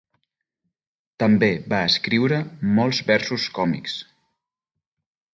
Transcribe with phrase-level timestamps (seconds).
[1.23, 2.39] També va escriure
[2.79, 3.99] molts versos còmics.